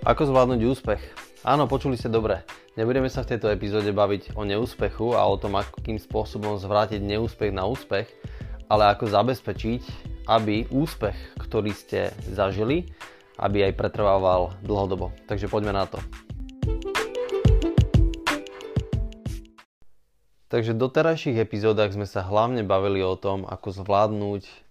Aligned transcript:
Ako 0.00 0.32
zvládnuť 0.32 0.64
úspech? 0.64 1.02
Áno, 1.44 1.68
počuli 1.68 1.92
ste 1.92 2.08
dobre. 2.08 2.40
Nebudeme 2.72 3.12
sa 3.12 3.20
v 3.20 3.36
tejto 3.36 3.52
epizóde 3.52 3.92
baviť 3.92 4.32
o 4.32 4.48
neúspechu 4.48 5.12
a 5.12 5.28
o 5.28 5.36
tom, 5.36 5.60
akým 5.60 6.00
spôsobom 6.00 6.56
zvrátiť 6.56 7.04
neúspech 7.04 7.52
na 7.52 7.68
úspech, 7.68 8.08
ale 8.72 8.96
ako 8.96 9.12
zabezpečiť, 9.12 9.82
aby 10.24 10.64
úspech, 10.72 11.36
ktorý 11.36 11.76
ste 11.76 12.16
zažili, 12.32 12.88
aby 13.36 13.68
aj 13.68 13.76
pretrvával 13.76 14.56
dlhodobo. 14.64 15.12
Takže 15.28 15.52
poďme 15.52 15.76
na 15.76 15.84
to. 15.84 16.00
Takže 20.48 20.72
v 20.72 20.80
doterajších 20.80 21.36
epizódach 21.44 21.92
sme 21.92 22.08
sa 22.08 22.24
hlavne 22.24 22.64
bavili 22.64 23.04
o 23.04 23.20
tom, 23.20 23.44
ako 23.44 23.84
zvládnuť 23.84 24.69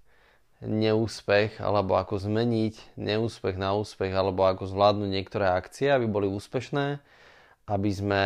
neúspech 0.60 1.64
alebo 1.64 1.96
ako 1.96 2.20
zmeniť 2.20 3.00
neúspech 3.00 3.56
na 3.56 3.76
úspech 3.76 4.12
alebo 4.12 4.44
ako 4.44 4.68
zvládnuť 4.68 5.10
niektoré 5.10 5.48
akcie, 5.56 5.88
aby 5.88 6.08
boli 6.08 6.28
úspešné, 6.28 7.00
aby 7.72 7.90
sme 7.92 8.24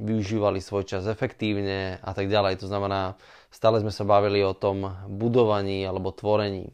využívali 0.00 0.60
svoj 0.64 0.88
čas 0.88 1.04
efektívne 1.08 2.00
a 2.00 2.10
tak 2.16 2.28
ďalej. 2.28 2.60
To 2.64 2.66
znamená, 2.68 3.16
stále 3.52 3.80
sme 3.80 3.92
sa 3.92 4.04
bavili 4.04 4.40
o 4.40 4.56
tom 4.56 4.88
budovaní 5.08 5.84
alebo 5.84 6.12
tvorení. 6.12 6.72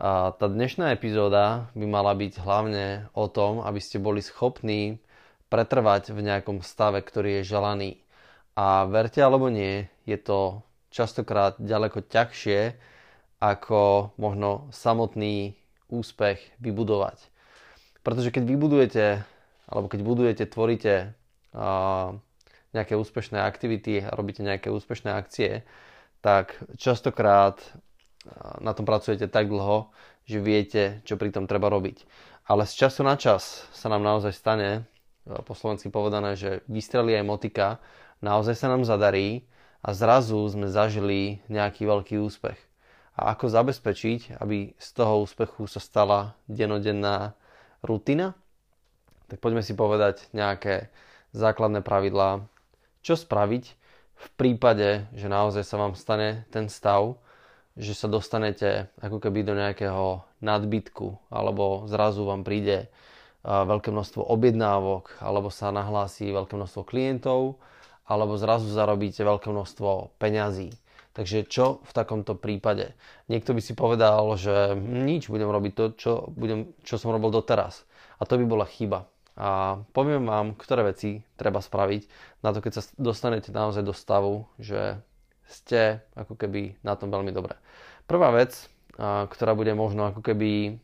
A 0.00 0.32
tá 0.32 0.48
dnešná 0.48 0.96
epizóda 0.96 1.68
by 1.76 1.84
mala 1.84 2.16
byť 2.16 2.40
hlavne 2.40 3.12
o 3.12 3.28
tom, 3.28 3.60
aby 3.60 3.78
ste 3.82 4.00
boli 4.00 4.24
schopní 4.24 4.96
pretrvať 5.52 6.14
v 6.14 6.24
nejakom 6.24 6.64
stave, 6.64 7.04
ktorý 7.04 7.42
je 7.42 7.50
želaný. 7.52 7.90
A 8.56 8.88
verte 8.88 9.20
alebo 9.20 9.52
nie, 9.52 9.90
je 10.08 10.16
to 10.16 10.64
častokrát 10.88 11.58
ďaleko 11.60 12.00
ťažšie, 12.06 12.80
ako 13.40 14.12
možno 14.20 14.68
samotný 14.68 15.56
úspech 15.88 16.38
vybudovať. 16.60 17.18
Pretože 18.04 18.30
keď 18.30 18.44
vybudujete, 18.44 19.04
alebo 19.64 19.88
keď 19.88 20.00
budujete, 20.04 20.44
tvoríte 20.44 21.16
nejaké 22.70 22.94
úspešné 22.94 23.40
aktivity 23.40 24.04
a 24.04 24.14
robíte 24.14 24.44
nejaké 24.44 24.68
úspešné 24.70 25.10
akcie, 25.10 25.64
tak 26.20 26.60
častokrát 26.76 27.58
na 28.60 28.76
tom 28.76 28.84
pracujete 28.84 29.26
tak 29.26 29.48
dlho, 29.48 29.90
že 30.28 30.38
viete, 30.38 31.00
čo 31.08 31.16
pri 31.16 31.32
tom 31.32 31.48
treba 31.48 31.72
robiť. 31.72 32.04
Ale 32.44 32.68
z 32.68 32.86
času 32.86 33.02
na 33.02 33.16
čas 33.16 33.64
sa 33.72 33.88
nám 33.88 34.04
naozaj 34.04 34.36
stane, 34.36 34.84
po 35.24 35.56
slovensky 35.56 35.88
povedané, 35.88 36.36
že 36.36 36.60
vystrelí 36.68 37.16
aj 37.16 37.24
motika, 37.24 37.68
naozaj 38.20 38.56
sa 38.56 38.68
nám 38.68 38.84
zadarí 38.84 39.48
a 39.80 39.96
zrazu 39.96 40.44
sme 40.48 40.68
zažili 40.68 41.40
nejaký 41.48 41.88
veľký 41.88 42.20
úspech 42.20 42.69
a 43.16 43.34
ako 43.34 43.50
zabezpečiť, 43.50 44.38
aby 44.38 44.74
z 44.78 44.88
toho 44.94 45.24
úspechu 45.26 45.66
sa 45.66 45.82
stala 45.82 46.38
denodenná 46.46 47.34
rutina, 47.82 48.36
tak 49.30 49.38
poďme 49.38 49.62
si 49.62 49.74
povedať 49.74 50.26
nejaké 50.34 50.90
základné 51.30 51.86
pravidlá, 51.86 52.42
čo 53.00 53.14
spraviť 53.14 53.64
v 54.20 54.26
prípade, 54.36 55.08
že 55.16 55.30
naozaj 55.30 55.64
sa 55.64 55.76
vám 55.80 55.94
stane 55.96 56.44
ten 56.52 56.68
stav, 56.68 57.16
že 57.78 57.96
sa 57.96 58.10
dostanete 58.10 58.90
ako 59.00 59.22
keby 59.22 59.46
do 59.46 59.54
nejakého 59.56 60.26
nadbytku 60.42 61.32
alebo 61.32 61.86
zrazu 61.88 62.26
vám 62.26 62.44
príde 62.44 62.90
veľké 63.46 63.88
množstvo 63.88 64.20
objednávok 64.20 65.16
alebo 65.24 65.48
sa 65.48 65.72
nahlási 65.72 66.28
veľké 66.28 66.60
množstvo 66.60 66.82
klientov 66.84 67.56
alebo 68.04 68.36
zrazu 68.36 68.68
zarobíte 68.68 69.24
veľké 69.24 69.48
množstvo 69.48 70.18
peňazí 70.20 70.74
Takže 71.10 71.42
čo 71.50 71.82
v 71.82 71.92
takomto 71.92 72.38
prípade? 72.38 72.94
Niekto 73.26 73.50
by 73.50 73.60
si 73.60 73.74
povedal, 73.74 74.22
že 74.38 74.78
nič, 74.78 75.26
budem 75.26 75.50
robiť 75.50 75.72
to, 75.74 75.84
čo, 75.98 76.12
budem, 76.30 76.70
čo 76.86 77.02
som 77.02 77.10
robil 77.10 77.34
doteraz. 77.34 77.82
A 78.22 78.26
to 78.28 78.38
by 78.38 78.46
bola 78.46 78.66
chyba. 78.68 79.10
A 79.34 79.80
poviem 79.90 80.28
vám, 80.28 80.54
ktoré 80.54 80.86
veci 80.86 81.24
treba 81.34 81.58
spraviť 81.58 82.02
na 82.46 82.54
to, 82.54 82.62
keď 82.62 82.72
sa 82.78 82.82
dostanete 83.00 83.50
naozaj 83.50 83.82
do 83.82 83.96
stavu, 83.96 84.46
že 84.60 85.00
ste 85.50 85.98
ako 86.14 86.38
keby 86.38 86.78
na 86.86 86.94
tom 86.94 87.10
veľmi 87.10 87.34
dobre. 87.34 87.58
Prvá 88.06 88.30
vec, 88.30 88.70
ktorá 89.00 89.58
bude 89.58 89.74
možno 89.74 90.14
ako 90.14 90.22
keby 90.22 90.78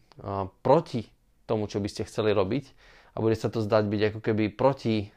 proti 0.64 1.06
tomu, 1.46 1.70
čo 1.70 1.78
by 1.78 1.86
ste 1.86 2.08
chceli 2.08 2.34
robiť 2.34 2.64
a 3.14 3.22
bude 3.22 3.38
sa 3.38 3.46
to 3.46 3.62
zdať 3.62 3.84
byť 3.86 4.02
ako 4.10 4.20
keby 4.24 4.44
proti 4.50 5.12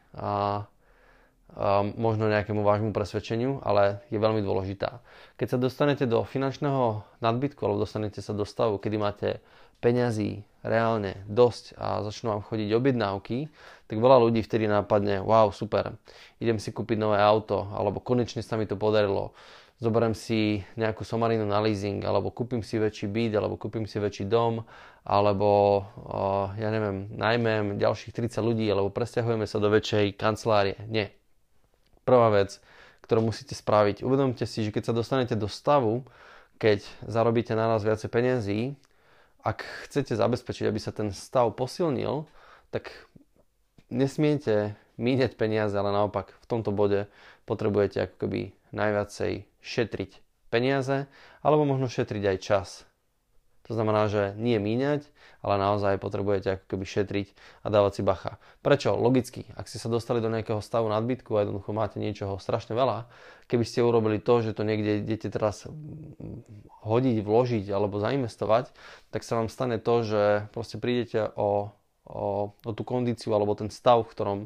možno 1.97 2.29
nejakému 2.29 2.61
vášmu 2.61 2.91
presvedčeniu, 2.93 3.65
ale 3.65 4.05
je 4.13 4.21
veľmi 4.21 4.43
dôležitá. 4.45 5.01
Keď 5.35 5.47
sa 5.53 5.57
dostanete 5.57 6.05
do 6.05 6.21
finančného 6.23 7.01
nadbytku 7.19 7.59
alebo 7.65 7.83
dostanete 7.83 8.21
sa 8.21 8.37
do 8.37 8.45
stavu, 8.45 8.77
kedy 8.77 8.95
máte 9.01 9.29
peňazí 9.79 10.43
reálne 10.59 11.23
dosť 11.31 11.79
a 11.79 12.03
začnú 12.03 12.35
vám 12.35 12.43
chodiť 12.43 12.69
objednávky, 12.75 13.47
tak 13.87 13.97
veľa 13.97 14.17
ľudí 14.27 14.43
vtedy 14.43 14.67
nápadne, 14.67 15.23
wow, 15.23 15.49
super, 15.55 15.95
idem 16.43 16.59
si 16.59 16.75
kúpiť 16.75 16.99
nové 16.99 17.17
auto, 17.17 17.71
alebo 17.71 18.03
konečne 18.03 18.43
sa 18.43 18.59
mi 18.59 18.67
to 18.67 18.75
podarilo, 18.75 19.31
zoberiem 19.79 20.11
si 20.11 20.59
nejakú 20.75 21.07
somarinu 21.07 21.47
na 21.47 21.63
leasing, 21.63 22.03
alebo 22.03 22.29
kúpim 22.29 22.59
si 22.59 22.75
väčší 22.75 23.07
byt, 23.07 23.39
alebo 23.39 23.55
kúpim 23.55 23.87
si 23.87 23.97
väčší 24.03 24.27
dom, 24.27 24.67
alebo 25.07 25.81
ja 26.59 26.69
neviem, 26.69 27.07
najmem 27.15 27.79
ďalších 27.79 28.11
30 28.11 28.43
ľudí, 28.43 28.67
alebo 28.67 28.91
presťahujeme 28.91 29.47
sa 29.47 29.63
do 29.63 29.71
väčšej 29.71 30.19
kancelárie. 30.19 30.75
Nie, 30.91 31.15
Prvá 32.09 32.33
vec, 32.33 32.57
ktorú 33.05 33.29
musíte 33.29 33.53
spraviť, 33.53 34.01
uvedomte 34.01 34.49
si, 34.49 34.65
že 34.65 34.73
keď 34.73 34.89
sa 34.89 34.97
dostanete 34.97 35.37
do 35.37 35.45
stavu, 35.45 36.01
keď 36.57 36.81
zarobíte 37.05 37.53
na 37.53 37.69
nás 37.69 37.85
viacej 37.85 38.09
peniazí, 38.09 38.73
ak 39.45 39.61
chcete 39.85 40.17
zabezpečiť, 40.17 40.65
aby 40.65 40.79
sa 40.81 40.89
ten 40.89 41.13
stav 41.13 41.53
posilnil, 41.53 42.25
tak 42.73 42.89
nesmiete 43.93 44.73
míňať 44.97 45.37
peniaze, 45.37 45.77
ale 45.77 45.93
naopak 45.93 46.33
v 46.33 46.45
tomto 46.49 46.73
bode 46.73 47.05
potrebujete 47.45 48.09
ako 48.09 48.15
keby 48.25 48.41
najviacej 48.73 49.45
šetriť 49.61 50.11
peniaze, 50.49 51.05
alebo 51.45 51.69
možno 51.69 51.93
šetriť 51.93 52.23
aj 52.25 52.37
čas. 52.41 52.88
To 53.69 53.77
znamená, 53.77 54.09
že 54.09 54.33
nie 54.33 54.57
míňať, 54.57 55.05
ale 55.45 55.61
naozaj 55.61 56.01
potrebujete 56.01 56.57
ako 56.57 56.65
keby 56.73 56.85
šetriť 56.89 57.27
a 57.61 57.67
dávať 57.69 57.91
si 57.95 58.01
bacha. 58.01 58.41
Prečo? 58.65 58.97
Logicky, 58.97 59.45
ak 59.53 59.69
ste 59.69 59.77
sa 59.77 59.93
dostali 59.93 60.19
do 60.19 60.33
nejakého 60.33 60.57
stavu 60.57 60.89
nadbytku 60.89 61.29
a 61.37 61.45
jednoducho 61.45 61.69
máte 61.71 62.01
niečoho 62.01 62.41
strašne 62.41 62.73
veľa, 62.73 63.05
keby 63.45 63.63
ste 63.63 63.85
urobili 63.85 64.17
to, 64.17 64.41
že 64.41 64.57
to 64.57 64.65
niekde 64.65 65.05
idete 65.05 65.29
teraz 65.29 65.69
hodiť, 66.81 67.21
vložiť 67.21 67.65
alebo 67.69 68.01
zainvestovať, 68.01 68.73
tak 69.13 69.21
sa 69.21 69.37
vám 69.37 69.53
stane 69.53 69.77
to, 69.77 70.01
že 70.01 70.23
proste 70.49 70.81
prídete 70.81 71.29
o, 71.37 71.69
o, 72.09 72.51
o 72.51 72.71
tú 72.73 72.81
kondíciu 72.81 73.31
alebo 73.37 73.53
ten 73.53 73.69
stav, 73.69 74.01
v 74.01 74.11
ktorom 74.11 74.39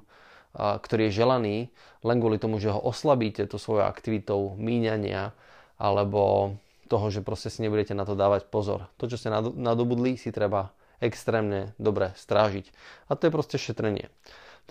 ktorý 0.54 1.10
je 1.10 1.18
želaný, 1.18 1.58
len 2.06 2.18
kvôli 2.22 2.38
tomu, 2.38 2.62
že 2.62 2.70
ho 2.70 2.78
oslabíte 2.78 3.42
to 3.50 3.58
svojou 3.58 3.90
aktivitou 3.90 4.54
míňania 4.62 5.34
alebo 5.82 6.54
toho, 6.88 7.08
že 7.10 7.24
proste 7.26 7.50
si 7.50 7.64
nebudete 7.64 7.96
na 7.96 8.04
to 8.04 8.16
dávať 8.18 8.48
pozor. 8.48 8.92
To, 9.00 9.08
čo 9.08 9.18
ste 9.20 9.32
nadobudli, 9.34 10.20
si 10.20 10.32
treba 10.32 10.76
extrémne 11.04 11.76
dobre 11.76 12.16
strážiť. 12.16 12.72
A 13.12 13.20
to 13.20 13.28
je 13.28 13.36
proste 13.36 13.58
šetrenie. 13.60 14.08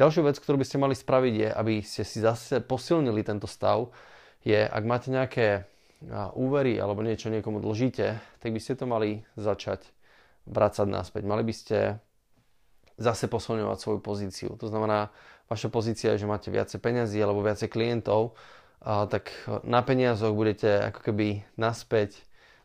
Ďalšiu 0.00 0.24
vec, 0.24 0.40
ktorú 0.40 0.56
by 0.56 0.66
ste 0.66 0.80
mali 0.80 0.96
spraviť 0.96 1.34
je, 1.36 1.48
aby 1.52 1.74
ste 1.84 2.02
si 2.08 2.24
zase 2.24 2.64
posilnili 2.64 3.20
tento 3.20 3.44
stav, 3.44 3.92
je, 4.40 4.56
ak 4.56 4.82
máte 4.88 5.12
nejaké 5.12 5.68
úvery 6.34 6.80
alebo 6.80 7.04
niečo 7.04 7.30
niekomu 7.30 7.62
dlžíte, 7.62 8.18
tak 8.40 8.50
by 8.50 8.58
ste 8.58 8.74
to 8.74 8.88
mali 8.88 9.22
začať 9.38 9.86
vracať 10.48 10.86
naspäť. 10.88 11.22
Mali 11.22 11.46
by 11.46 11.54
ste 11.54 11.78
zase 12.98 13.30
posilňovať 13.30 13.78
svoju 13.78 14.00
pozíciu. 14.02 14.50
To 14.58 14.66
znamená, 14.66 15.14
vaša 15.46 15.70
pozícia 15.70 16.16
je, 16.16 16.24
že 16.24 16.30
máte 16.30 16.50
viacej 16.50 16.82
peniazy 16.82 17.22
alebo 17.22 17.44
viacej 17.44 17.70
klientov, 17.70 18.34
tak 18.82 19.30
na 19.62 19.78
peniazoch 19.86 20.34
budete 20.34 20.90
ako 20.90 21.00
keby 21.06 21.46
naspäť 21.54 22.18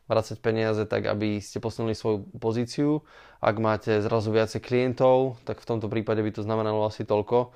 vracať 0.08 0.40
peniaze 0.40 0.82
tak, 0.88 1.06
aby 1.06 1.38
ste 1.38 1.62
posunuli 1.62 1.94
svoju 1.94 2.26
pozíciu. 2.40 3.04
Ak 3.38 3.60
máte 3.62 4.02
zrazu 4.02 4.34
viacej 4.34 4.64
klientov, 4.64 5.38
tak 5.46 5.62
v 5.62 5.68
tomto 5.68 5.86
prípade 5.86 6.24
by 6.24 6.32
to 6.34 6.42
znamenalo 6.42 6.88
asi 6.88 7.06
toľko, 7.06 7.54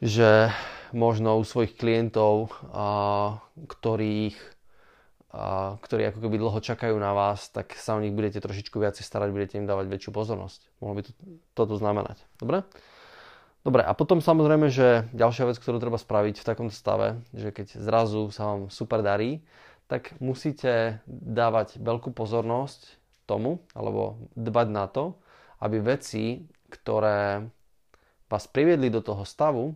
že 0.00 0.48
možno 0.96 1.36
u 1.36 1.44
svojich 1.44 1.76
klientov, 1.76 2.56
ktorých, 3.68 4.38
ktorí 5.82 6.02
ako 6.08 6.18
keby 6.24 6.36
dlho 6.40 6.60
čakajú 6.62 6.96
na 6.96 7.12
vás, 7.12 7.52
tak 7.52 7.74
sa 7.76 7.98
o 7.98 8.00
nich 8.00 8.14
budete 8.14 8.40
trošičku 8.40 8.80
viacej 8.80 9.04
starať, 9.04 9.28
budete 9.34 9.60
im 9.60 9.68
dávať 9.68 9.92
väčšiu 9.92 10.14
pozornosť. 10.14 10.60
Mohlo 10.80 10.94
by 10.94 11.02
to 11.04 11.12
toto 11.52 11.74
znamenať. 11.76 12.16
Dobre? 12.40 12.64
Dobre, 13.66 13.82
a 13.82 13.98
potom 13.98 14.22
samozrejme, 14.22 14.70
že 14.70 15.10
ďalšia 15.10 15.50
vec, 15.50 15.58
ktorú 15.58 15.82
treba 15.82 15.98
spraviť 15.98 16.38
v 16.38 16.46
takomto 16.46 16.70
stave, 16.70 17.18
že 17.34 17.50
keď 17.50 17.82
zrazu 17.82 18.30
sa 18.30 18.54
vám 18.54 18.70
super 18.70 19.02
darí, 19.02 19.42
tak 19.90 20.14
musíte 20.22 21.02
dávať 21.10 21.82
veľkú 21.82 22.14
pozornosť 22.14 22.94
tomu, 23.26 23.58
alebo 23.74 24.22
dbať 24.38 24.68
na 24.70 24.86
to, 24.86 25.18
aby 25.58 25.82
veci, 25.82 26.46
ktoré 26.70 27.42
vás 28.30 28.46
priviedli 28.46 28.86
do 28.86 29.02
toho 29.02 29.26
stavu, 29.26 29.74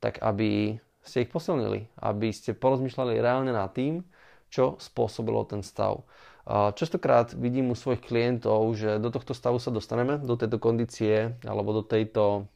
tak 0.00 0.24
aby 0.24 0.80
ste 1.04 1.28
ich 1.28 1.32
posilnili, 1.32 1.84
aby 2.00 2.32
ste 2.32 2.56
porozmýšľali 2.56 3.20
reálne 3.20 3.52
nad 3.52 3.68
tým, 3.76 4.08
čo 4.48 4.80
spôsobilo 4.80 5.44
ten 5.44 5.60
stav. 5.60 6.00
Častokrát 6.48 7.36
vidím 7.36 7.72
u 7.72 7.76
svojich 7.76 8.00
klientov, 8.08 8.72
že 8.72 8.96
do 8.96 9.12
tohto 9.12 9.36
stavu 9.36 9.60
sa 9.60 9.68
dostaneme, 9.68 10.16
do 10.16 10.32
tejto 10.32 10.56
kondície 10.56 11.36
alebo 11.44 11.76
do, 11.76 11.84
tejto, 11.84 12.48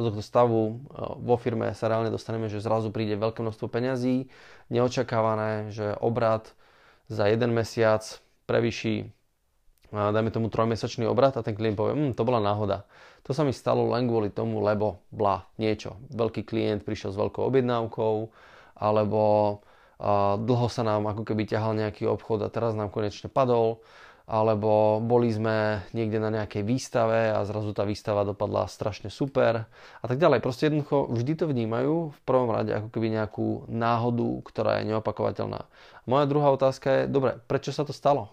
do 0.00 0.08
tohto 0.08 0.24
stavu 0.24 0.80
vo 1.20 1.36
firme 1.36 1.76
sa 1.76 1.92
reálne 1.92 2.08
dostaneme, 2.08 2.48
že 2.48 2.64
zrazu 2.64 2.88
príde 2.88 3.20
veľké 3.20 3.44
množstvo 3.44 3.68
peňazí, 3.68 4.32
neočakávané, 4.72 5.70
že 5.70 5.94
obrad 6.00 6.48
za 7.12 7.28
jeden 7.28 7.52
mesiac 7.52 8.02
prevyší 8.48 9.12
dajme 9.90 10.30
tomu 10.30 10.46
trojmesačný 10.48 11.06
obrad 11.10 11.34
a 11.34 11.42
ten 11.42 11.58
klient 11.58 11.74
povie, 11.74 11.94
hm, 11.98 12.12
to 12.14 12.22
bola 12.22 12.38
náhoda. 12.38 12.86
To 13.26 13.34
sa 13.34 13.42
mi 13.42 13.50
stalo 13.50 13.90
len 13.90 14.06
kvôli 14.06 14.30
tomu, 14.30 14.62
lebo 14.62 15.02
bla, 15.10 15.50
niečo. 15.58 15.98
Veľký 16.14 16.46
klient 16.46 16.86
prišiel 16.86 17.10
s 17.10 17.18
veľkou 17.18 17.42
objednávkou, 17.42 18.14
alebo 18.80 19.22
dlho 20.40 20.68
sa 20.72 20.80
nám 20.80 21.04
ako 21.12 21.28
keby 21.28 21.44
ťahal 21.44 21.76
nejaký 21.76 22.08
obchod 22.08 22.40
a 22.40 22.48
teraz 22.48 22.72
nám 22.72 22.88
konečne 22.88 23.28
padol, 23.28 23.84
alebo 24.30 25.02
boli 25.02 25.26
sme 25.34 25.82
niekde 25.90 26.22
na 26.22 26.30
nejakej 26.30 26.62
výstave 26.62 27.34
a 27.34 27.42
zrazu 27.42 27.74
tá 27.74 27.82
výstava 27.82 28.22
dopadla 28.22 28.70
strašne 28.70 29.10
super 29.10 29.66
a 29.98 30.06
tak 30.06 30.22
ďalej. 30.22 30.38
Proste 30.38 30.70
jednoducho 30.70 31.10
vždy 31.10 31.32
to 31.34 31.44
vnímajú 31.50 32.14
v 32.14 32.20
prvom 32.22 32.54
rade 32.54 32.70
ako 32.70 32.94
keby 32.94 33.10
nejakú 33.10 33.66
náhodu, 33.66 34.28
ktorá 34.46 34.78
je 34.78 34.94
neopakovateľná. 34.94 35.66
Moja 36.06 36.24
druhá 36.30 36.54
otázka 36.54 37.02
je, 37.02 37.02
dobre, 37.10 37.42
prečo 37.50 37.74
sa 37.74 37.82
to 37.82 37.90
stalo? 37.90 38.30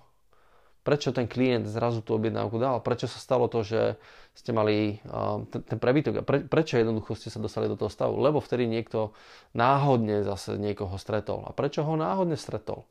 prečo 0.88 1.12
ten 1.12 1.28
klient 1.28 1.68
zrazu 1.68 2.00
tú 2.00 2.16
objednávku 2.16 2.56
dal, 2.64 2.80
prečo 2.80 3.12
sa 3.12 3.20
stalo 3.20 3.52
to, 3.52 3.60
že 3.60 4.00
ste 4.32 4.56
mali 4.56 5.04
uh, 5.04 5.44
ten, 5.52 5.60
ten 5.68 5.76
prebytok 5.84 6.16
a 6.16 6.24
pre, 6.24 6.48
prečo 6.48 6.80
jednoducho 6.80 7.12
ste 7.20 7.28
sa 7.28 7.44
dostali 7.44 7.68
do 7.68 7.76
toho 7.76 7.92
stavu, 7.92 8.16
lebo 8.24 8.40
vtedy 8.40 8.72
niekto 8.72 9.12
náhodne 9.52 10.24
zase 10.24 10.56
niekoho 10.56 10.96
stretol. 10.96 11.44
A 11.44 11.52
prečo 11.52 11.84
ho 11.84 12.00
náhodne 12.00 12.40
stretol? 12.40 12.88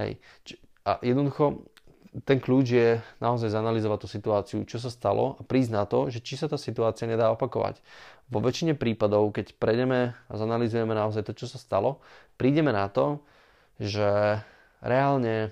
Hej. 0.00 0.16
A 0.88 0.96
jednoducho 1.04 1.68
ten 2.22 2.38
kľúč 2.38 2.66
je 2.70 2.88
naozaj 3.18 3.50
zanalizovať 3.50 3.98
tú 3.98 4.08
situáciu, 4.08 4.58
čo 4.62 4.78
sa 4.78 4.86
stalo 4.86 5.34
a 5.34 5.42
prísť 5.42 5.70
na 5.74 5.82
to, 5.82 6.06
že 6.14 6.22
či 6.22 6.38
sa 6.38 6.46
tá 6.46 6.54
situácia 6.54 7.10
nedá 7.10 7.34
opakovať. 7.34 7.82
Vo 8.30 8.38
väčšine 8.38 8.78
prípadov, 8.78 9.34
keď 9.34 9.58
prejdeme 9.58 10.14
a 10.14 10.34
zanalizujeme 10.38 10.94
naozaj 10.94 11.26
to, 11.26 11.34
čo 11.34 11.50
sa 11.50 11.58
stalo, 11.58 11.98
prídeme 12.38 12.70
na 12.70 12.86
to, 12.86 13.18
že 13.82 14.38
reálne 14.78 15.50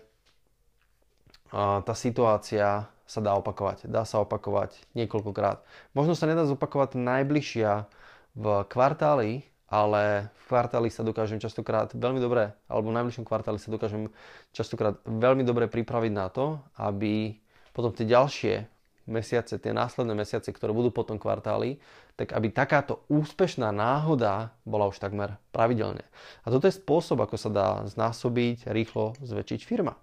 tá 1.58 1.94
situácia 1.98 2.86
sa 3.04 3.20
dá 3.20 3.36
opakovať. 3.36 3.90
Dá 3.90 4.06
sa 4.06 4.22
opakovať 4.22 4.78
niekoľkokrát. 4.94 5.60
Možno 5.92 6.14
sa 6.16 6.30
nedá 6.30 6.46
zopakovať 6.48 6.96
najbližšia 6.96 7.90
v 8.38 8.44
kvartáli, 8.72 9.44
ale 9.72 10.28
v 10.36 10.42
kvartáli 10.52 10.92
sa 10.92 11.00
dokážem 11.00 11.40
častokrát 11.40 11.88
veľmi 11.96 12.20
dobre, 12.20 12.52
alebo 12.68 12.92
v 12.92 12.96
najbližšom 13.00 13.24
kvartáli 13.24 13.56
sa 13.56 13.72
dokážem 13.72 14.12
častokrát 14.52 15.00
veľmi 15.08 15.48
dobre 15.48 15.64
pripraviť 15.64 16.12
na 16.12 16.28
to, 16.28 16.60
aby 16.76 17.40
potom 17.72 17.88
tie 17.96 18.04
ďalšie 18.04 18.68
mesiace, 19.08 19.56
tie 19.56 19.72
následné 19.72 20.12
mesiace, 20.12 20.52
ktoré 20.52 20.76
budú 20.76 20.92
po 20.92 21.08
tom 21.08 21.16
kvartáli, 21.16 21.80
tak 22.20 22.36
aby 22.36 22.52
takáto 22.52 23.00
úspešná 23.08 23.72
náhoda 23.72 24.52
bola 24.68 24.92
už 24.92 25.00
takmer 25.00 25.40
pravidelne. 25.56 26.04
A 26.44 26.52
toto 26.52 26.68
je 26.68 26.76
spôsob, 26.76 27.24
ako 27.24 27.40
sa 27.40 27.48
dá 27.48 27.68
znásobiť, 27.88 28.68
rýchlo 28.68 29.16
zväčšiť 29.24 29.60
firma. 29.64 29.96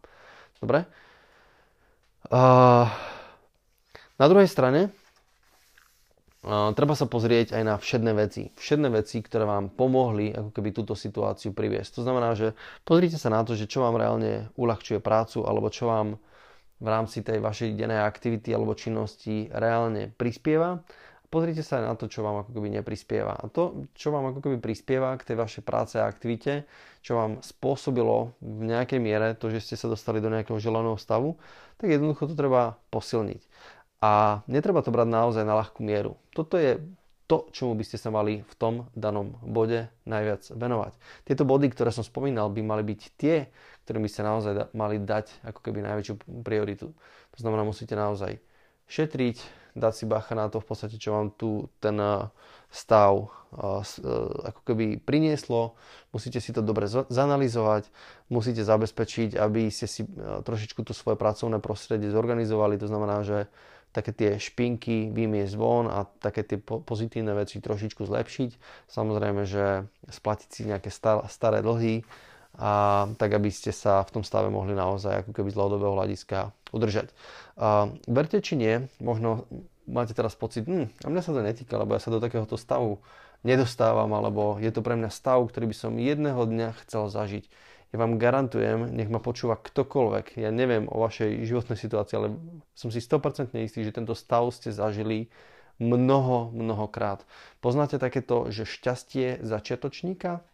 Dobre? 0.57 0.89
na 4.19 4.25
druhej 4.27 4.51
strane 4.51 4.91
treba 6.45 6.93
sa 6.95 7.05
pozrieť 7.05 7.55
aj 7.55 7.63
na 7.63 7.75
všedné 7.75 8.11
veci. 8.15 8.49
Všedné 8.55 8.89
veci, 8.93 9.19
ktoré 9.19 9.43
vám 9.43 9.75
pomohli 9.75 10.31
ako 10.31 10.55
keby 10.55 10.71
túto 10.71 10.95
situáciu 10.95 11.51
priviesť. 11.51 11.99
To 11.99 12.01
znamená, 12.07 12.35
že 12.35 12.55
pozrite 12.87 13.19
sa 13.19 13.27
na 13.27 13.43
to, 13.43 13.59
že 13.59 13.67
čo 13.67 13.83
vám 13.83 13.99
reálne 13.99 14.47
uľahčuje 14.55 15.03
prácu 15.03 15.43
alebo 15.43 15.67
čo 15.67 15.91
vám 15.91 16.15
v 16.79 16.87
rámci 16.87 17.19
tej 17.19 17.43
vašej 17.43 17.75
dennej 17.75 17.99
aktivity 17.99 18.55
alebo 18.55 18.71
činnosti 18.71 19.51
reálne 19.51 20.15
prispieva 20.15 20.79
pozrite 21.29 21.61
sa 21.61 21.79
na 21.79 21.93
to, 21.93 22.09
čo 22.09 22.25
vám 22.25 22.43
ako 22.43 22.57
keby 22.57 22.81
neprispieva. 22.81 23.37
A 23.37 23.45
to, 23.47 23.87
čo 23.93 24.09
vám 24.09 24.33
ako 24.33 24.41
keby 24.49 24.57
prispieva 24.57 25.13
k 25.15 25.31
tej 25.31 25.37
vašej 25.37 25.63
práce 25.63 25.95
a 26.01 26.09
aktivite, 26.09 26.65
čo 27.05 27.15
vám 27.15 27.39
spôsobilo 27.45 28.33
v 28.41 28.73
nejakej 28.73 28.99
miere 28.99 29.37
to, 29.37 29.53
že 29.53 29.63
ste 29.63 29.75
sa 29.77 29.87
dostali 29.87 30.19
do 30.19 30.33
nejakého 30.33 30.57
želaného 30.57 30.97
stavu, 30.97 31.37
tak 31.77 31.93
jednoducho 31.93 32.27
to 32.27 32.35
treba 32.35 32.81
posilniť. 32.89 33.41
A 33.99 34.43
netreba 34.47 34.79
to 34.79 34.95
brať 34.95 35.11
naozaj 35.11 35.43
na 35.43 35.59
ľahkú 35.59 35.83
mieru. 35.83 36.15
Toto 36.31 36.55
je 36.55 36.79
to, 37.29 37.45
čomu 37.53 37.77
by 37.77 37.85
ste 37.85 38.01
sa 38.01 38.09
mali 38.09 38.41
v 38.41 38.53
tom 38.57 38.89
danom 38.97 39.37
bode 39.45 39.85
najviac 40.09 40.49
venovať. 40.49 40.97
Tieto 41.29 41.45
body, 41.45 41.69
ktoré 41.69 41.93
som 41.93 42.01
spomínal, 42.01 42.49
by 42.49 42.65
mali 42.65 42.81
byť 42.81 43.01
tie, 43.21 43.53
ktorým 43.85 44.01
by 44.01 44.09
ste 44.09 44.25
naozaj 44.25 44.53
mali 44.73 44.97
dať 44.97 45.45
ako 45.45 45.59
keby 45.61 45.85
najväčšiu 45.85 46.41
prioritu. 46.41 46.89
To 47.35 47.37
znamená, 47.37 47.61
musíte 47.61 47.93
naozaj 47.93 48.41
šetriť, 48.89 49.37
dať 49.77 49.93
si 49.93 50.05
bacha 50.09 50.33
na 50.33 50.49
to 50.49 50.57
v 50.57 50.67
podstate, 50.67 50.97
čo 50.97 51.13
vám 51.13 51.29
tu 51.37 51.69
ten 51.77 51.95
eh, 52.01 52.25
stav 52.73 53.29
eh, 53.53 53.85
eh, 53.85 54.49
ako 54.49 54.61
keby 54.65 54.97
prinieslo. 54.97 55.77
Musíte 56.09 56.41
si 56.41 56.49
to 56.49 56.65
dobre 56.65 56.89
zanalizovať, 56.89 57.93
musíte 58.33 58.65
zabezpečiť, 58.65 59.37
aby 59.37 59.69
ste 59.69 59.85
si 59.85 60.09
trošičku 60.17 60.81
to 60.81 60.97
svoje 60.97 61.21
pracovné 61.21 61.61
prostredie 61.61 62.09
zorganizovali. 62.09 62.81
To 62.81 62.89
znamená, 62.89 63.21
že 63.21 63.45
také 63.89 64.13
tie 64.13 64.29
špinky 64.37 65.09
vymiesť 65.09 65.55
von 65.57 65.89
a 65.89 66.05
také 66.05 66.45
tie 66.45 66.57
pozitívne 66.61 67.33
veci 67.33 67.57
trošičku 67.57 68.05
zlepšiť. 68.05 68.51
Samozrejme, 68.89 69.43
že 69.49 69.89
splatiť 70.09 70.49
si 70.49 70.61
nejaké 70.69 70.93
staré 71.27 71.65
dlhy, 71.65 72.05
a 72.59 73.05
tak 73.15 73.31
aby 73.39 73.47
ste 73.53 73.71
sa 73.71 74.03
v 74.03 74.19
tom 74.19 74.23
stave 74.25 74.51
mohli 74.51 74.75
naozaj 74.75 75.23
ako 75.23 75.31
keby 75.31 75.47
z 75.53 75.57
dlhodobého 75.57 75.95
hľadiska 75.95 76.51
udržať. 76.75 77.13
A 77.55 77.87
verte 78.03 78.43
či 78.43 78.59
nie, 78.59 78.83
možno 78.99 79.47
máte 79.87 80.11
teraz 80.11 80.35
pocit, 80.35 80.67
hm, 80.67 80.91
a 80.91 81.07
mňa 81.07 81.21
sa 81.23 81.31
to 81.31 81.45
netýka, 81.45 81.79
lebo 81.79 81.95
ja 81.95 82.03
sa 82.03 82.11
do 82.11 82.19
takéhoto 82.19 82.59
stavu 82.59 82.99
nedostávam, 83.47 84.11
alebo 84.11 84.59
je 84.59 84.67
to 84.75 84.83
pre 84.83 84.99
mňa 84.99 85.07
stav, 85.07 85.39
ktorý 85.47 85.71
by 85.71 85.75
som 85.77 85.95
jedného 85.95 86.43
dňa 86.43 86.75
chcel 86.83 87.07
zažiť. 87.07 87.47
Ja 87.89 87.97
vám 87.97 88.21
garantujem, 88.21 88.93
nech 88.93 89.09
ma 89.09 89.17
počúva 89.17 89.57
ktokoľvek, 89.57 90.37
ja 90.37 90.53
neviem 90.53 90.85
o 90.85 91.01
vašej 91.01 91.41
životnej 91.41 91.73
situácii, 91.73 92.15
ale 92.21 92.37
som 92.77 92.93
si 92.93 93.01
100% 93.01 93.49
istý, 93.57 93.81
že 93.81 93.95
tento 93.95 94.13
stav 94.13 94.45
ste 94.53 94.69
zažili 94.69 95.33
mnoho, 95.81 96.53
mnohokrát. 96.53 97.25
Poznáte 97.65 97.97
takéto, 97.97 98.53
že 98.53 98.69
šťastie 98.69 99.41
začiatočníka? 99.41 100.45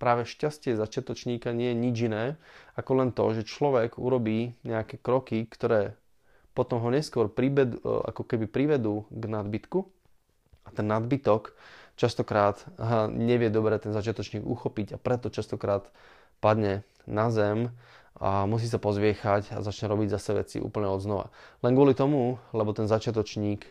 práve 0.00 0.24
šťastie 0.24 0.80
začiatočníka 0.80 1.52
nie 1.52 1.70
je 1.70 1.76
nič 1.76 1.96
iné, 2.08 2.24
ako 2.72 3.04
len 3.04 3.12
to, 3.12 3.36
že 3.36 3.44
človek 3.44 4.00
urobí 4.00 4.56
nejaké 4.64 4.96
kroky, 4.96 5.44
ktoré 5.44 6.00
potom 6.56 6.80
ho 6.80 6.88
neskôr 6.88 7.28
pribed, 7.28 7.76
ako 7.84 8.24
keby 8.24 8.48
privedú 8.48 9.04
k 9.12 9.22
nadbytku 9.28 9.84
a 10.64 10.68
ten 10.72 10.88
nadbytok 10.88 11.52
častokrát 12.00 12.64
nevie 13.12 13.52
dobre 13.52 13.76
ten 13.76 13.92
začiatočník 13.92 14.40
uchopiť 14.40 14.96
a 14.96 14.98
preto 14.98 15.28
častokrát 15.28 15.92
padne 16.40 16.82
na 17.06 17.28
zem 17.30 17.70
a 18.20 18.44
musí 18.44 18.68
sa 18.68 18.76
pozviechať 18.76 19.56
a 19.56 19.64
začne 19.64 19.88
robiť 19.88 20.08
zase 20.12 20.30
veci 20.36 20.56
úplne 20.60 20.88
od 20.88 21.00
znova. 21.00 21.26
Len 21.64 21.72
kvôli 21.72 21.96
tomu, 21.96 22.36
lebo 22.52 22.72
ten 22.76 22.84
začiatočník 22.84 23.64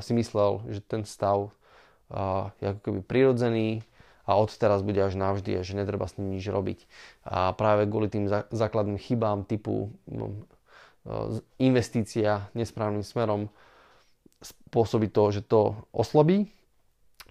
si 0.00 0.12
myslel, 0.16 0.64
že 0.72 0.80
ten 0.84 1.04
stav 1.04 1.52
je 2.60 2.66
ako 2.72 2.80
keby 2.80 3.00
prirodzený, 3.04 3.84
a 4.28 4.36
odteraz 4.36 4.84
bude 4.84 5.00
až 5.00 5.16
navždy 5.16 5.56
a 5.56 5.64
že 5.64 5.72
netreba 5.72 6.04
s 6.04 6.20
ním 6.20 6.36
nič 6.36 6.44
robiť. 6.52 6.84
A 7.24 7.56
práve 7.56 7.88
kvôli 7.88 8.12
tým 8.12 8.28
základným 8.52 9.00
chybám 9.00 9.48
typu 9.48 9.88
no, 10.04 10.44
e, 11.08 11.40
investícia 11.64 12.52
nesprávnym 12.52 13.00
smerom 13.00 13.48
spôsobí 14.44 15.08
to, 15.08 15.32
že 15.32 15.40
to 15.48 15.80
oslabí, 15.96 16.52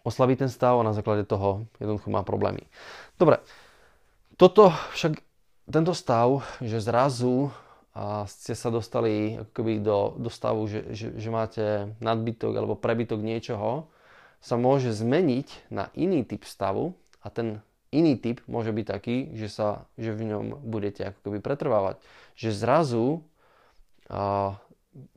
oslabí 0.01 0.41
ten 0.41 0.49
stav 0.49 0.81
a 0.81 0.87
na 0.89 0.97
základe 0.97 1.29
toho 1.29 1.69
jednoducho 1.77 2.09
má 2.09 2.25
problémy. 2.25 2.65
Dobre, 3.21 3.45
toto 4.37 4.69
však, 4.93 5.17
tento 5.67 5.93
stav, 5.97 6.45
že 6.61 6.79
zrazu 6.79 7.49
a 7.97 8.29
ste 8.29 8.53
sa 8.53 8.69
dostali 8.69 9.41
akoby 9.41 9.81
do, 9.81 10.13
do 10.21 10.29
stavu, 10.29 10.69
že, 10.69 10.93
že, 10.93 11.17
že 11.17 11.29
máte 11.33 11.97
nadbytok 11.97 12.53
alebo 12.53 12.77
prebytok 12.77 13.17
niečoho, 13.17 13.89
sa 14.37 14.53
môže 14.53 14.93
zmeniť 14.93 15.73
na 15.73 15.89
iný 15.97 16.21
typ 16.21 16.45
stavu 16.45 16.93
a 17.25 17.33
ten 17.33 17.65
iný 17.89 18.13
typ 18.21 18.45
môže 18.45 18.69
byť 18.69 18.85
taký, 18.85 19.33
že, 19.33 19.49
sa, 19.49 19.89
že 19.97 20.13
v 20.13 20.29
ňom 20.29 20.61
budete 20.61 21.09
ako 21.09 21.41
pretrvávať. 21.41 21.97
Že 22.37 22.49
zrazu 22.53 23.05
a, 24.13 24.53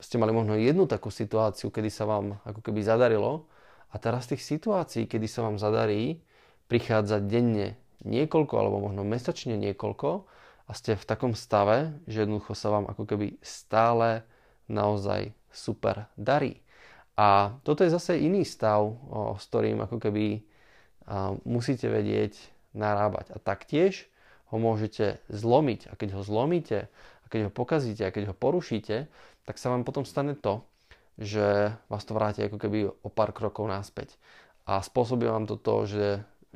ste 0.01 0.17
mali 0.17 0.33
možno 0.33 0.57
jednu 0.57 0.89
takú 0.89 1.13
situáciu, 1.13 1.69
kedy 1.69 1.93
sa 1.93 2.09
vám 2.09 2.41
ako 2.41 2.65
keby 2.65 2.81
zadarilo 2.81 3.45
a 3.93 4.01
teraz 4.01 4.25
tých 4.25 4.41
situácií, 4.41 5.05
kedy 5.05 5.29
sa 5.29 5.45
vám 5.45 5.61
zadarí, 5.61 6.17
prichádza 6.65 7.21
denne 7.21 7.80
niekoľko 8.05 8.53
alebo 8.57 8.77
možno 8.91 9.01
mesačne 9.05 9.55
niekoľko 9.57 10.25
a 10.67 10.71
ste 10.73 10.95
v 10.95 11.07
takom 11.07 11.33
stave, 11.37 11.95
že 12.07 12.23
jednoducho 12.23 12.55
sa 12.55 12.71
vám 12.71 12.87
ako 12.89 13.03
keby 13.05 13.37
stále 13.43 14.23
naozaj 14.71 15.35
super 15.51 16.07
darí. 16.15 16.63
A 17.19 17.59
toto 17.67 17.83
je 17.83 17.91
zase 17.91 18.17
iný 18.23 18.47
stav, 18.47 18.81
o, 18.81 19.35
s 19.35 19.43
ktorým 19.51 19.83
ako 19.83 19.99
keby 19.99 20.41
musíte 21.43 21.89
vedieť 21.89 22.37
narábať. 22.71 23.35
A 23.35 23.37
taktiež 23.41 24.07
ho 24.51 24.57
môžete 24.59 25.19
zlomiť. 25.31 25.91
A 25.91 25.93
keď 25.95 26.19
ho 26.19 26.21
zlomíte, 26.23 26.87
a 26.91 27.25
keď 27.27 27.49
ho 27.49 27.51
pokazíte 27.51 28.03
a 28.07 28.13
keď 28.13 28.31
ho 28.31 28.35
porušíte, 28.35 29.07
tak 29.47 29.55
sa 29.57 29.71
vám 29.71 29.83
potom 29.83 30.07
stane 30.07 30.37
to, 30.37 30.63
že 31.19 31.75
vás 31.91 32.03
to 32.07 32.15
vráti 32.15 32.45
ako 32.45 32.57
keby 32.59 32.79
o 32.87 33.09
pár 33.11 33.35
krokov 33.35 33.67
naspäť. 33.67 34.15
A 34.67 34.79
spôsobí 34.79 35.27
vám 35.27 35.49
to 35.49 35.57
to, 35.57 35.75
že, 35.89 36.07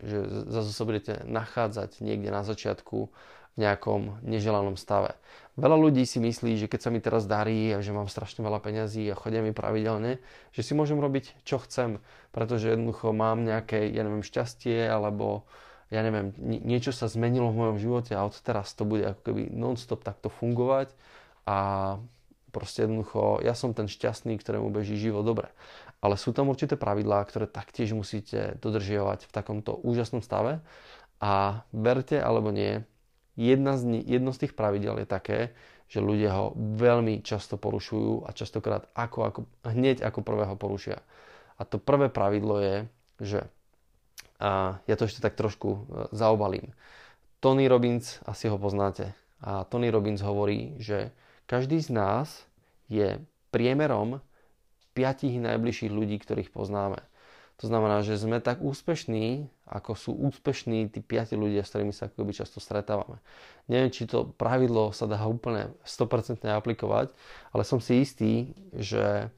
že 0.01 0.47
zase 0.51 0.71
sa 0.75 0.83
budete 0.83 1.23
nachádzať 1.27 2.03
niekde 2.03 2.29
na 2.31 2.43
začiatku 2.43 3.09
v 3.55 3.57
nejakom 3.57 4.19
neželanom 4.27 4.75
stave. 4.75 5.15
Veľa 5.55 5.79
ľudí 5.79 6.03
si 6.03 6.19
myslí, 6.19 6.59
že 6.59 6.67
keď 6.67 6.79
sa 6.83 6.89
mi 6.91 6.99
teraz 6.99 7.23
darí 7.23 7.71
a 7.71 7.79
že 7.79 7.95
mám 7.95 8.11
strašne 8.11 8.43
veľa 8.43 8.59
peňazí 8.59 9.07
a 9.07 9.15
chodia 9.15 9.39
mi 9.39 9.55
pravidelne, 9.55 10.19
že 10.51 10.61
si 10.67 10.75
môžem 10.75 10.99
robiť 10.99 11.47
čo 11.47 11.63
chcem, 11.63 12.03
pretože 12.35 12.75
jednoducho 12.75 13.15
mám 13.15 13.47
nejaké, 13.47 13.87
ja 13.87 14.03
neviem, 14.03 14.19
šťastie 14.19 14.83
alebo 14.83 15.47
ja 15.87 16.03
neviem, 16.03 16.35
niečo 16.43 16.91
sa 16.91 17.07
zmenilo 17.07 17.55
v 17.55 17.59
mojom 17.63 17.77
živote 17.79 18.11
a 18.17 18.27
od 18.27 18.35
teraz 18.43 18.75
to 18.75 18.83
bude 18.83 19.07
ako 19.07 19.21
keby 19.31 19.47
non-stop 19.53 20.03
takto 20.03 20.27
fungovať 20.27 20.91
a 21.47 21.57
proste 22.51 22.83
jednoducho 22.83 23.39
ja 23.43 23.55
som 23.55 23.71
ten 23.71 23.87
šťastný, 23.87 24.35
ktorému 24.35 24.71
beží 24.75 24.99
život 24.99 25.23
dobre. 25.23 25.51
Ale 26.05 26.21
sú 26.21 26.37
tam 26.37 26.53
určité 26.53 26.77
pravidlá, 26.77 27.25
ktoré 27.25 27.49
taktiež 27.49 27.97
musíte 27.97 28.61
dodržiavať 28.61 29.25
v 29.25 29.33
takomto 29.33 29.73
úžasnom 29.81 30.21
stave 30.21 30.61
a 31.17 31.65
berte 31.73 32.21
alebo 32.21 32.53
nie, 32.53 32.85
Jedna 33.35 33.75
z, 33.75 33.99
jedno 34.07 34.31
z 34.31 34.47
tých 34.47 34.53
pravidel 34.55 35.03
je 35.03 35.07
také, 35.07 35.39
že 35.91 35.99
ľudia 35.99 36.31
ho 36.33 36.55
veľmi 36.55 37.19
často 37.19 37.59
porušujú 37.59 38.23
a 38.25 38.31
častokrát 38.31 38.87
ako, 38.95 39.19
ako, 39.27 39.39
hneď 39.67 40.01
ako 40.07 40.23
prvého 40.23 40.55
porušia. 40.55 41.03
A 41.59 41.67
to 41.67 41.75
prvé 41.75 42.07
pravidlo 42.07 42.63
je, 42.63 42.75
že 43.19 43.39
a 44.39 44.83
ja 44.83 44.95
to 44.99 45.07
ešte 45.07 45.23
tak 45.23 45.39
trošku 45.39 45.69
e, 45.71 45.79
zaobalím. 46.11 46.75
Tony 47.39 47.71
Robbins, 47.71 48.19
asi 48.27 48.51
ho 48.51 48.59
poznáte, 48.59 49.15
a 49.39 49.63
Tony 49.63 49.87
Robbins 49.87 50.19
hovorí, 50.19 50.75
že 50.79 51.15
každý 51.47 51.79
z 51.79 51.95
nás 51.95 52.43
je 52.91 53.15
priemerom 53.51 54.19
piatich 54.95 55.35
najbližších 55.37 55.91
ľudí, 55.91 56.17
ktorých 56.17 56.49
poznáme. 56.49 57.03
To 57.63 57.71
znamená, 57.71 58.03
že 58.03 58.19
sme 58.19 58.43
tak 58.43 58.59
úspešní, 58.59 59.47
ako 59.63 59.95
sú 59.95 60.11
úspešní 60.11 60.91
tí 60.91 60.99
piati 60.99 61.39
ľudia, 61.39 61.63
s 61.63 61.71
ktorými 61.71 61.95
sa 61.95 62.11
akoby 62.11 62.35
často 62.35 62.59
stretávame. 62.59 63.23
Neviem, 63.71 63.95
či 63.95 64.11
to 64.11 64.27
pravidlo 64.27 64.91
sa 64.91 65.07
dá 65.07 65.23
úplne 65.23 65.71
100% 65.87 66.43
aplikovať, 66.51 67.15
ale 67.55 67.63
som 67.63 67.79
si 67.79 68.03
istý, 68.03 68.51
že 68.75 69.31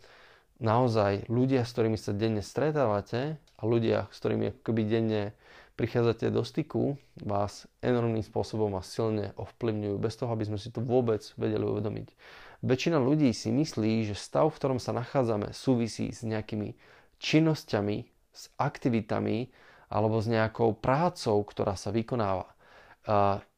naozaj 0.58 1.30
ľudia, 1.30 1.62
s 1.62 1.74
ktorými 1.78 1.98
sa 2.02 2.10
denne 2.18 2.42
stretávate 2.42 3.38
a 3.38 3.62
ľudia, 3.62 4.10
s 4.10 4.18
ktorými 4.18 4.66
akoby 4.66 4.82
denne 4.90 5.38
prichádzate 5.78 6.34
do 6.34 6.42
styku, 6.42 6.98
vás 7.22 7.70
enormným 7.86 8.26
spôsobom 8.26 8.74
a 8.74 8.82
silne 8.82 9.38
ovplyvňujú, 9.38 9.96
bez 10.02 10.18
toho, 10.18 10.34
aby 10.34 10.50
sme 10.50 10.58
si 10.58 10.74
to 10.74 10.82
vôbec 10.82 11.22
vedeli 11.38 11.62
uvedomiť. 11.62 12.18
Väčšina 12.66 12.98
ľudí 12.98 13.30
si 13.38 13.54
myslí, 13.54 14.10
že 14.10 14.18
stav, 14.18 14.50
v 14.50 14.58
ktorom 14.58 14.80
sa 14.82 14.96
nachádzame, 14.96 15.54
súvisí 15.54 16.10
s 16.10 16.26
nejakými 16.26 16.74
činnosťami, 17.22 17.98
s 18.34 18.50
aktivitami 18.58 19.50
alebo 19.90 20.22
s 20.22 20.28
nejakou 20.30 20.74
prácou, 20.78 21.42
ktorá 21.46 21.78
sa 21.78 21.94
vykonáva. 21.94 22.50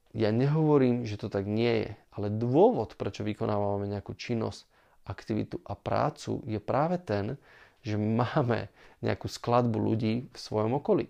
Ja 0.10 0.30
nehovorím, 0.34 1.08
že 1.08 1.22
to 1.22 1.32
tak 1.32 1.48
nie 1.48 1.88
je, 1.88 1.90
ale 2.18 2.28
dôvod, 2.34 3.00
prečo 3.00 3.24
vykonávame 3.24 3.88
nejakú 3.88 4.18
činnosť, 4.18 4.68
aktivitu 5.10 5.58
a 5.66 5.74
prácu 5.74 6.46
je 6.46 6.62
práve 6.62 7.02
ten, 7.02 7.40
že 7.82 7.98
máme 7.98 8.70
nejakú 9.02 9.26
skladbu 9.26 9.80
ľudí 9.80 10.30
v 10.30 10.38
svojom 10.38 10.78
okolí. 10.78 11.10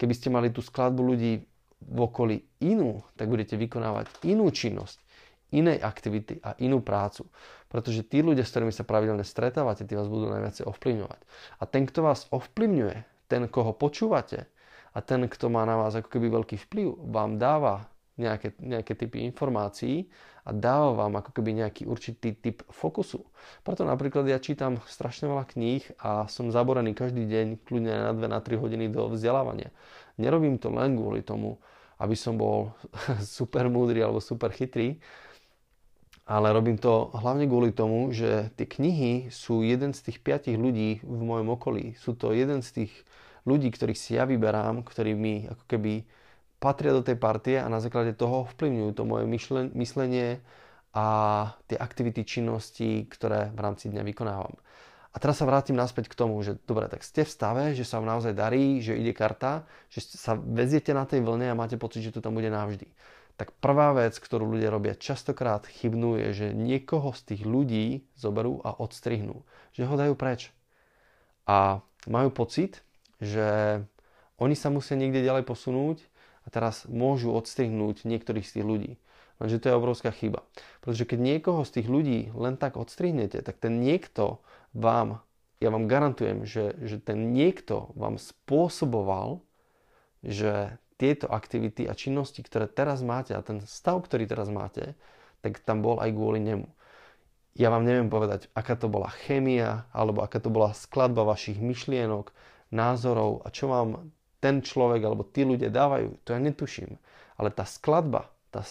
Keby 0.00 0.14
ste 0.16 0.32
mali 0.32 0.48
tú 0.50 0.64
skladbu 0.64 1.02
ľudí 1.14 1.44
v 1.78 1.98
okolí 2.02 2.42
inú, 2.58 3.06
tak 3.14 3.30
budete 3.30 3.54
vykonávať 3.54 4.10
inú 4.26 4.50
činnosť, 4.50 4.98
inej 5.54 5.80
aktivity 5.80 6.40
a 6.44 6.56
inú 6.60 6.84
prácu. 6.84 7.28
Pretože 7.68 8.04
tí 8.04 8.24
ľudia, 8.24 8.44
s 8.44 8.52
ktorými 8.52 8.72
sa 8.72 8.84
pravidelne 8.84 9.24
stretávate, 9.24 9.84
tí 9.84 9.92
vás 9.92 10.08
budú 10.08 10.28
najviac 10.32 10.64
ovplyvňovať. 10.64 11.20
A 11.60 11.62
ten, 11.68 11.84
kto 11.84 12.00
vás 12.04 12.24
ovplyvňuje, 12.32 12.96
ten, 13.28 13.44
koho 13.48 13.76
počúvate 13.76 14.48
a 14.96 14.98
ten, 15.04 15.28
kto 15.28 15.52
má 15.52 15.68
na 15.68 15.76
vás 15.76 15.92
ako 15.92 16.08
keby 16.08 16.32
veľký 16.32 16.56
vplyv, 16.68 17.12
vám 17.12 17.36
dáva 17.36 17.92
nejaké, 18.18 18.56
nejaké 18.58 18.92
typy 18.98 19.22
informácií 19.28 20.10
a 20.48 20.50
dáva 20.50 21.06
vám 21.06 21.20
ako 21.20 21.30
keby 21.36 21.60
nejaký 21.62 21.84
určitý 21.84 22.34
typ 22.34 22.64
fokusu. 22.72 23.22
Preto 23.62 23.84
napríklad 23.84 24.26
ja 24.26 24.40
čítam 24.40 24.80
strašne 24.88 25.28
veľa 25.28 25.44
kníh 25.44 25.84
a 26.00 26.24
som 26.26 26.48
zaborený 26.48 26.96
každý 26.96 27.28
deň 27.28 27.46
kľudne 27.68 27.94
na 27.94 28.12
2 28.16 28.26
na 28.26 28.40
3 28.40 28.56
hodiny 28.58 28.88
do 28.88 29.12
vzdelávania. 29.12 29.70
Nerobím 30.16 30.56
to 30.56 30.72
len 30.72 30.98
kvôli 30.98 31.20
tomu, 31.22 31.60
aby 32.00 32.16
som 32.18 32.34
bol 32.34 32.74
super 33.38 33.70
múdry 33.70 34.02
alebo 34.02 34.18
super 34.18 34.50
chytrý, 34.50 34.98
ale 36.28 36.52
robím 36.52 36.76
to 36.76 37.08
hlavne 37.16 37.48
kvôli 37.48 37.72
tomu, 37.72 38.12
že 38.12 38.52
tie 38.60 38.68
knihy 38.68 39.32
sú 39.32 39.64
jeden 39.64 39.96
z 39.96 40.12
tých 40.12 40.20
piatich 40.20 40.60
ľudí 40.60 41.00
v 41.00 41.20
mojom 41.24 41.56
okolí. 41.56 41.96
Sú 41.96 42.12
to 42.12 42.36
jeden 42.36 42.60
z 42.60 42.84
tých 42.84 42.92
ľudí, 43.48 43.72
ktorých 43.72 43.96
si 43.96 44.20
ja 44.20 44.28
vyberám, 44.28 44.84
ktorí 44.84 45.16
mi 45.16 45.48
ako 45.48 45.64
keby 45.64 46.04
patria 46.60 46.92
do 46.92 47.00
tej 47.00 47.16
partie 47.16 47.56
a 47.56 47.72
na 47.72 47.80
základe 47.80 48.12
toho 48.12 48.44
vplyvňujú 48.52 48.90
to 48.92 49.08
moje 49.08 49.24
myslenie 49.72 50.44
a 50.92 51.06
tie 51.64 51.80
aktivity, 51.80 52.28
činnosti, 52.28 53.08
ktoré 53.08 53.48
v 53.56 53.60
rámci 53.64 53.88
dňa 53.88 54.04
vykonávam. 54.04 54.52
A 55.08 55.16
teraz 55.16 55.40
sa 55.40 55.48
vrátim 55.48 55.80
naspäť 55.80 56.12
k 56.12 56.18
tomu, 56.20 56.36
že 56.44 56.60
dobre, 56.68 56.92
tak 56.92 57.00
ste 57.00 57.24
v 57.24 57.32
stave, 57.32 57.64
že 57.72 57.88
sa 57.88 58.04
vám 58.04 58.20
naozaj 58.20 58.36
darí, 58.36 58.84
že 58.84 59.00
ide 59.00 59.16
karta, 59.16 59.64
že 59.88 60.04
sa 60.04 60.36
veziete 60.36 60.92
na 60.92 61.08
tej 61.08 61.24
vlne 61.24 61.48
a 61.48 61.56
máte 61.56 61.80
pocit, 61.80 62.04
že 62.04 62.12
to 62.12 62.20
tam 62.20 62.36
bude 62.36 62.52
navždy 62.52 62.84
tak 63.38 63.54
prvá 63.62 63.94
vec, 63.94 64.18
ktorú 64.18 64.58
ľudia 64.58 64.66
robia 64.66 64.98
častokrát 64.98 65.62
chybnú, 65.70 66.18
je, 66.18 66.28
že 66.34 66.46
niekoho 66.50 67.14
z 67.14 67.32
tých 67.32 67.42
ľudí 67.46 68.02
zoberú 68.18 68.58
a 68.66 68.74
odstrihnú. 68.74 69.46
Že 69.78 69.82
ho 69.86 69.94
dajú 69.94 70.14
preč. 70.18 70.50
A 71.46 71.78
majú 72.10 72.34
pocit, 72.34 72.82
že 73.22 73.78
oni 74.42 74.58
sa 74.58 74.74
musia 74.74 74.98
niekde 74.98 75.22
ďalej 75.22 75.46
posunúť 75.46 76.02
a 76.42 76.48
teraz 76.50 76.82
môžu 76.90 77.30
odstrihnúť 77.30 78.02
niektorých 78.10 78.42
z 78.42 78.58
tých 78.58 78.66
ľudí. 78.66 78.92
Lenže 79.38 79.62
to 79.62 79.70
je 79.70 79.78
obrovská 79.78 80.10
chyba. 80.10 80.42
Pretože 80.82 81.06
keď 81.06 81.18
niekoho 81.22 81.62
z 81.62 81.78
tých 81.78 81.86
ľudí 81.86 82.34
len 82.34 82.58
tak 82.58 82.74
odstrihnete, 82.74 83.38
tak 83.46 83.62
ten 83.62 83.78
niekto 83.78 84.42
vám, 84.74 85.22
ja 85.62 85.70
vám 85.70 85.86
garantujem, 85.86 86.42
že, 86.42 86.74
že 86.82 86.98
ten 86.98 87.30
niekto 87.30 87.94
vám 87.94 88.18
spôsoboval, 88.18 89.46
že 90.26 90.74
tieto 90.98 91.30
aktivity 91.30 91.86
a 91.86 91.94
činnosti, 91.94 92.42
ktoré 92.42 92.66
teraz 92.66 93.00
máte 93.06 93.32
a 93.32 93.40
ten 93.40 93.62
stav, 93.64 94.02
ktorý 94.02 94.26
teraz 94.26 94.50
máte, 94.50 94.98
tak 95.40 95.62
tam 95.62 95.80
bol 95.80 96.02
aj 96.02 96.10
kvôli 96.10 96.42
nemu. 96.42 96.66
Ja 97.54 97.70
vám 97.70 97.86
neviem 97.86 98.10
povedať, 98.10 98.50
aká 98.54 98.74
to 98.74 98.90
bola 98.90 99.10
chémia, 99.10 99.86
alebo 99.94 100.22
aká 100.22 100.42
to 100.42 100.50
bola 100.50 100.74
skladba 100.74 101.22
vašich 101.22 101.58
myšlienok, 101.58 102.34
názorov 102.74 103.46
a 103.46 103.48
čo 103.48 103.70
vám 103.70 104.12
ten 104.38 104.62
človek 104.62 105.02
alebo 105.02 105.26
tí 105.26 105.42
ľudia 105.42 105.72
dávajú, 105.72 106.22
to 106.22 106.34
ja 106.34 106.40
netuším. 106.42 106.98
Ale 107.38 107.50
tá 107.50 107.66
skladba, 107.66 108.30
tá, 108.50 108.66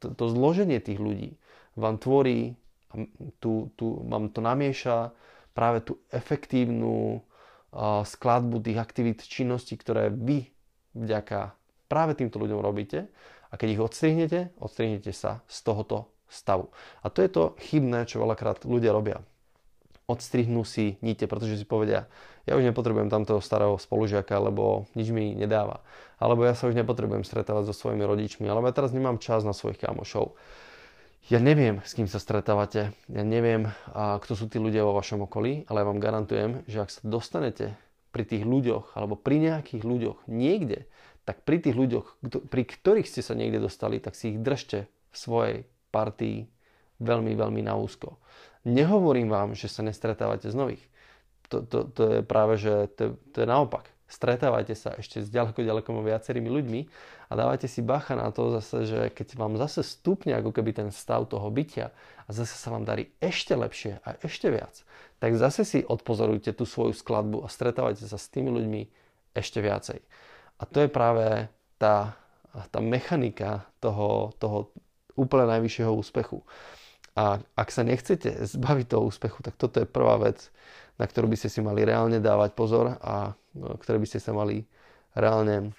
to, 0.00 0.12
to 0.12 0.24
zloženie 0.32 0.80
tých 0.80 1.00
ľudí 1.00 1.36
vám 1.76 2.00
tvorí, 2.00 2.56
tu, 3.40 3.68
tu 3.76 3.86
vám 4.08 4.32
to 4.32 4.40
namieša 4.40 5.12
práve 5.52 5.84
tú 5.84 6.00
efektívnu 6.12 7.20
uh, 7.20 8.04
skladbu 8.04 8.64
tých 8.64 8.80
aktivít, 8.80 9.24
činností, 9.24 9.76
ktoré 9.76 10.08
vy 10.08 10.48
vďaka 10.96 11.52
práve 11.86 12.18
týmto 12.18 12.38
ľuďom 12.42 12.60
robíte 12.60 13.06
a 13.50 13.54
keď 13.54 13.68
ich 13.72 13.82
odstrihnete, 13.82 14.40
odstrihnete 14.58 15.10
sa 15.14 15.40
z 15.46 15.58
tohoto 15.62 16.10
stavu. 16.26 16.70
A 17.02 17.10
to 17.10 17.22
je 17.22 17.30
to 17.30 17.42
chybné, 17.62 18.04
čo 18.10 18.18
veľakrát 18.22 18.66
ľudia 18.66 18.90
robia. 18.90 19.22
Odstrihnú 20.06 20.62
si 20.62 20.98
nite, 21.02 21.26
pretože 21.26 21.58
si 21.58 21.66
povedia, 21.66 22.06
ja 22.46 22.54
už 22.54 22.62
nepotrebujem 22.62 23.10
tamto 23.10 23.42
starého 23.42 23.74
spolužiaka, 23.74 24.38
lebo 24.38 24.86
nič 24.94 25.10
mi 25.10 25.34
nedáva. 25.34 25.82
Alebo 26.22 26.46
ja 26.46 26.54
sa 26.54 26.70
už 26.70 26.78
nepotrebujem 26.78 27.26
stretávať 27.26 27.70
so 27.70 27.74
svojimi 27.74 28.06
rodičmi, 28.06 28.46
alebo 28.46 28.70
ja 28.70 28.74
teraz 28.74 28.94
nemám 28.94 29.18
čas 29.18 29.42
na 29.42 29.50
svojich 29.50 29.82
kamošov. 29.82 30.38
Ja 31.26 31.42
neviem, 31.42 31.82
s 31.82 31.98
kým 31.98 32.06
sa 32.06 32.22
stretávate, 32.22 32.94
ja 33.10 33.24
neviem, 33.26 33.74
kto 33.94 34.38
sú 34.38 34.46
tí 34.46 34.62
ľudia 34.62 34.86
vo 34.86 34.94
vašom 34.94 35.26
okolí, 35.26 35.66
ale 35.66 35.82
ja 35.82 35.88
vám 35.90 35.98
garantujem, 35.98 36.62
že 36.70 36.86
ak 36.86 36.90
sa 36.94 37.02
dostanete 37.02 37.74
pri 38.14 38.22
tých 38.22 38.46
ľuďoch 38.46 38.94
alebo 38.94 39.18
pri 39.18 39.42
nejakých 39.42 39.82
ľuďoch 39.82 40.30
niekde, 40.30 40.86
tak 41.26 41.42
pri 41.42 41.58
tých 41.58 41.74
ľuďoch, 41.74 42.22
pri 42.46 42.62
ktorých 42.62 43.10
ste 43.10 43.20
sa 43.20 43.34
niekde 43.34 43.58
dostali, 43.58 43.98
tak 43.98 44.14
si 44.14 44.32
ich 44.32 44.38
držte 44.38 44.86
v 44.86 45.16
svojej 45.16 45.56
partii 45.90 46.46
veľmi, 47.02 47.34
veľmi 47.34 47.66
na 47.66 47.74
úzko. 47.74 48.16
Nehovorím 48.62 49.30
vám, 49.30 49.58
že 49.58 49.66
sa 49.66 49.82
nestretávate 49.82 50.46
z 50.46 50.54
nových. 50.54 50.84
To, 51.50 51.62
to, 51.62 51.86
to 51.90 52.02
je 52.18 52.20
práve, 52.22 52.58
že 52.58 52.90
to, 52.94 53.18
to 53.34 53.42
je 53.42 53.46
naopak. 53.46 53.86
Stretávajte 54.06 54.78
sa 54.78 54.94
ešte 54.94 55.18
s 55.18 55.26
ďaleko, 55.26 55.66
ďaleko 55.66 55.90
viacerými 55.98 56.46
ľuďmi 56.46 56.80
a 57.26 57.32
dávajte 57.34 57.66
si 57.66 57.82
bacha 57.82 58.14
na 58.14 58.30
to 58.30 58.54
zase, 58.54 58.86
že 58.86 59.00
keď 59.10 59.34
vám 59.34 59.58
zase 59.58 59.82
stupne 59.82 60.38
ako 60.38 60.54
keby 60.54 60.70
ten 60.70 60.88
stav 60.94 61.26
toho 61.26 61.50
bytia 61.50 61.90
a 62.26 62.30
zase 62.30 62.54
sa 62.54 62.70
vám 62.70 62.86
darí 62.86 63.10
ešte 63.18 63.58
lepšie 63.58 63.98
a 64.06 64.14
ešte 64.22 64.46
viac, 64.46 64.86
tak 65.18 65.34
zase 65.34 65.66
si 65.66 65.82
odpozorujte 65.82 66.54
tú 66.54 66.62
svoju 66.62 66.94
skladbu 66.94 67.42
a 67.42 67.50
stretávajte 67.50 68.06
sa 68.06 68.14
s 68.14 68.30
tými 68.30 68.54
ľuďmi 68.54 68.80
ešte 69.34 69.58
viacej. 69.58 69.98
A 70.56 70.64
to 70.64 70.84
je 70.84 70.88
práve 70.88 71.48
tá, 71.76 72.16
tá 72.72 72.80
mechanika 72.80 73.68
toho, 73.80 74.32
toho 74.40 74.72
úplne 75.16 75.48
najvyššieho 75.52 75.92
úspechu. 75.92 76.44
A 77.16 77.40
ak 77.56 77.68
sa 77.72 77.80
nechcete 77.80 78.44
zbaviť 78.44 78.92
toho 78.92 79.08
úspechu, 79.08 79.40
tak 79.40 79.56
toto 79.56 79.80
je 79.80 79.88
prvá 79.88 80.20
vec, 80.20 80.52
na 81.00 81.08
ktorú 81.08 81.32
by 81.32 81.36
ste 81.40 81.48
si 81.48 81.60
mali 81.64 81.84
reálne 81.84 82.20
dávať 82.20 82.52
pozor 82.52 83.00
a 83.00 83.32
no, 83.56 83.76
ktoré 83.80 83.96
by 83.96 84.08
ste 84.08 84.20
sa 84.20 84.36
mali 84.36 84.68
reálne 85.16 85.72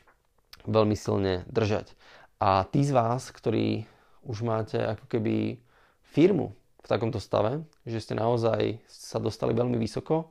veľmi 0.65 0.97
silne 0.97 1.45
držať. 1.49 1.93
A 2.41 2.65
tí 2.69 2.81
z 2.85 2.93
vás, 2.93 3.29
ktorí 3.29 3.85
už 4.25 4.45
máte 4.45 4.77
ako 4.77 5.05
keby 5.09 5.57
firmu 6.09 6.53
v 6.81 6.87
takomto 6.89 7.21
stave, 7.21 7.61
že 7.85 8.01
ste 8.01 8.13
naozaj 8.17 8.81
sa 8.89 9.17
dostali 9.21 9.53
veľmi 9.53 9.77
vysoko, 9.77 10.29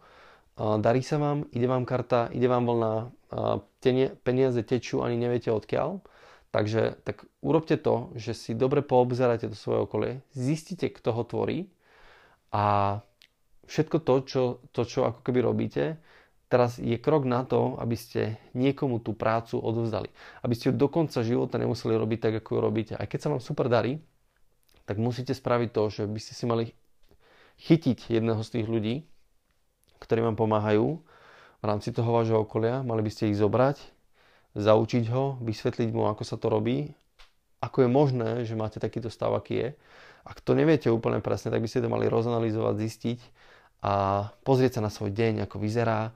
darí 0.56 1.04
sa 1.04 1.20
vám, 1.20 1.44
ide 1.52 1.68
vám 1.68 1.84
karta, 1.84 2.32
ide 2.32 2.48
vám 2.48 2.64
vlna, 2.64 2.92
peniaze 4.24 4.60
tečú, 4.64 5.04
ani 5.04 5.20
neviete 5.20 5.52
odkiaľ, 5.52 6.00
Takže 6.56 7.04
tak 7.04 7.28
urobte 7.44 7.76
to, 7.76 8.16
že 8.16 8.32
si 8.32 8.56
dobre 8.56 8.80
poobzeráte 8.80 9.52
to 9.52 9.56
svoje 9.58 9.84
okolie, 9.84 10.12
zistite, 10.32 10.88
kto 10.88 11.12
ho 11.12 11.20
tvorí 11.20 11.68
a 12.48 12.96
všetko 13.68 14.00
to, 14.00 14.14
čo, 14.24 14.42
to, 14.72 14.88
čo 14.88 15.04
ako 15.04 15.20
keby 15.20 15.44
robíte, 15.44 16.00
teraz 16.48 16.80
je 16.80 16.96
krok 16.96 17.28
na 17.28 17.44
to, 17.44 17.76
aby 17.76 17.92
ste 17.92 18.40
niekomu 18.56 19.04
tú 19.04 19.12
prácu 19.12 19.60
odovzdali. 19.60 20.08
Aby 20.40 20.56
ste 20.56 20.72
ju 20.72 20.80
do 20.80 20.88
konca 20.88 21.20
života 21.20 21.60
nemuseli 21.60 21.92
robiť 21.92 22.18
tak, 22.24 22.34
ako 22.40 22.48
ju 22.56 22.60
robíte. 22.64 22.92
Aj 22.96 23.04
keď 23.04 23.18
sa 23.20 23.30
vám 23.36 23.44
super 23.44 23.68
darí, 23.68 24.00
tak 24.88 24.96
musíte 24.96 25.36
spraviť 25.36 25.68
to, 25.76 25.82
že 25.92 26.02
by 26.08 26.20
ste 26.24 26.32
si 26.32 26.44
mali 26.48 26.72
chytiť 27.60 28.16
jedného 28.16 28.40
z 28.40 28.48
tých 28.48 28.66
ľudí, 28.70 29.04
ktorí 30.06 30.22
vám 30.22 30.38
pomáhajú 30.38 31.02
v 31.60 31.64
rámci 31.66 31.90
toho 31.90 32.14
vášho 32.14 32.38
okolia, 32.46 32.86
mali 32.86 33.02
by 33.02 33.10
ste 33.10 33.34
ich 33.34 33.38
zobrať, 33.42 33.82
zaučiť 34.54 35.04
ho, 35.10 35.36
vysvetliť 35.42 35.90
mu, 35.90 36.08
ako 36.08 36.22
sa 36.22 36.38
to 36.38 36.46
robí, 36.48 36.94
ako 37.60 37.84
je 37.84 37.88
možné, 37.90 38.30
že 38.46 38.54
máte 38.54 38.78
takýto 38.78 39.10
stav, 39.10 39.34
aký 39.34 39.54
je. 39.58 39.68
Ak 40.22 40.38
to 40.42 40.54
neviete 40.54 40.88
úplne 40.88 41.18
presne, 41.18 41.50
tak 41.50 41.60
by 41.60 41.68
ste 41.68 41.82
to 41.82 41.90
mali 41.90 42.06
rozanalizovať, 42.06 42.74
zistiť 42.78 43.20
a 43.84 44.26
pozrieť 44.46 44.78
sa 44.78 44.84
na 44.86 44.90
svoj 44.90 45.12
deň, 45.12 45.46
ako 45.46 45.58
vyzerá, 45.60 46.14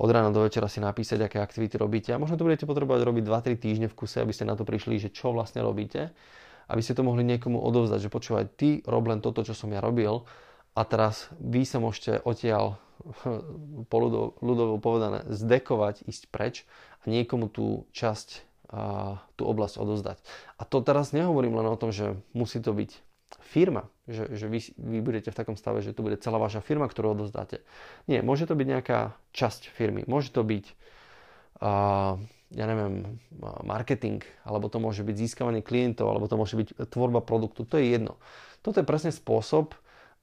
od 0.00 0.08
rána 0.08 0.32
do 0.32 0.40
večera 0.40 0.70
si 0.70 0.80
napísať, 0.80 1.20
aké 1.20 1.42
aktivity 1.42 1.76
robíte. 1.76 2.14
A 2.14 2.20
možno 2.20 2.40
to 2.40 2.46
budete 2.46 2.64
potrebovať 2.64 3.04
robiť 3.04 3.24
2-3 3.26 3.60
týždne 3.60 3.86
v 3.90 3.96
kuse, 3.98 4.22
aby 4.22 4.32
ste 4.32 4.48
na 4.48 4.56
to 4.56 4.64
prišli, 4.64 4.96
že 4.96 5.12
čo 5.12 5.34
vlastne 5.34 5.60
robíte, 5.60 6.14
aby 6.70 6.80
ste 6.80 6.96
to 6.96 7.04
mohli 7.04 7.26
niekomu 7.26 7.58
odovzdať, 7.60 8.08
že 8.08 8.14
počúvaj, 8.14 8.44
ty 8.54 8.80
rob 8.86 9.04
len 9.10 9.20
toto, 9.20 9.42
čo 9.42 9.52
som 9.52 9.68
ja 9.74 9.82
robil 9.82 10.24
a 10.72 10.80
teraz 10.86 11.28
vy 11.36 11.66
sa 11.66 11.82
môžete 11.82 12.22
odtiaľ 12.22 12.78
po 13.88 13.96
ľudovo 14.40 14.76
povedané 14.78 15.24
zdekovať, 15.28 16.04
ísť 16.04 16.28
preč 16.28 16.68
a 17.00 17.08
niekomu 17.08 17.48
tú 17.48 17.88
časť, 17.96 18.44
tú 19.34 19.42
oblasť 19.42 19.80
odozdať. 19.80 20.18
A 20.60 20.62
to 20.68 20.84
teraz 20.84 21.10
nehovorím 21.10 21.58
len 21.58 21.66
o 21.66 21.80
tom, 21.80 21.90
že 21.90 22.14
musí 22.36 22.62
to 22.62 22.70
byť 22.76 22.90
firma, 23.46 23.86
že, 24.10 24.30
že 24.34 24.46
vy, 24.50 24.58
vy 24.74 24.98
budete 25.02 25.30
v 25.30 25.38
takom 25.38 25.56
stave, 25.58 25.82
že 25.82 25.94
to 25.94 26.02
bude 26.02 26.18
celá 26.22 26.38
vaša 26.38 26.62
firma, 26.62 26.86
ktorú 26.86 27.14
odozdáte. 27.18 27.62
Nie, 28.10 28.22
môže 28.22 28.46
to 28.46 28.58
byť 28.58 28.66
nejaká 28.66 29.14
časť 29.34 29.70
firmy. 29.70 30.06
Môže 30.06 30.34
to 30.34 30.42
byť, 30.42 30.66
a, 31.62 31.70
ja 32.50 32.64
neviem, 32.66 33.18
marketing, 33.62 34.22
alebo 34.42 34.66
to 34.66 34.82
môže 34.82 35.06
byť 35.06 35.16
získavanie 35.18 35.62
klientov, 35.62 36.10
alebo 36.10 36.26
to 36.26 36.38
môže 36.38 36.58
byť 36.58 36.90
tvorba 36.90 37.22
produktu. 37.22 37.62
To 37.66 37.78
je 37.78 37.90
jedno. 37.90 38.18
Toto 38.62 38.82
je 38.82 38.86
presne 38.86 39.14
spôsob, 39.14 39.78